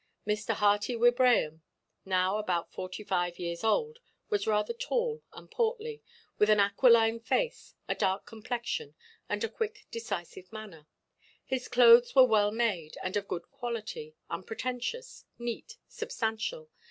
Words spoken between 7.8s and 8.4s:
a dark